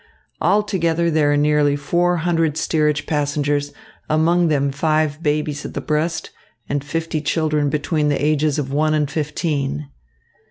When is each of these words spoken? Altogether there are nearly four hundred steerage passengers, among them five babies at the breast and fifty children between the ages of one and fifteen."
Altogether 0.41 1.11
there 1.11 1.31
are 1.31 1.37
nearly 1.37 1.75
four 1.75 2.17
hundred 2.25 2.57
steerage 2.57 3.05
passengers, 3.05 3.71
among 4.09 4.47
them 4.47 4.71
five 4.71 5.21
babies 5.21 5.63
at 5.63 5.75
the 5.75 5.79
breast 5.79 6.31
and 6.67 6.83
fifty 6.83 7.21
children 7.21 7.69
between 7.69 8.09
the 8.09 8.15
ages 8.19 8.57
of 8.57 8.73
one 8.73 8.95
and 8.95 9.11
fifteen." 9.11 9.91